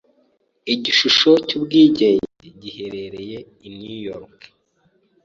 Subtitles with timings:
[0.73, 2.27] Igishusho c'Ubwigenge
[2.61, 4.37] giherereye i New York.